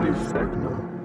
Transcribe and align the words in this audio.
be 0.00 0.12
fucked 0.12 0.56
now. 0.56 0.99